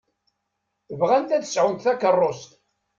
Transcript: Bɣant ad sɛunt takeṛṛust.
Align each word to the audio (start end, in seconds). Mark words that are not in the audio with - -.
Bɣant 0.99 1.35
ad 1.35 1.43
sɛunt 1.47 1.83
takeṛṛust. 1.85 2.51